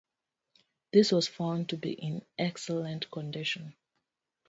[0.91, 3.75] This was found to be in 'excellent condition'.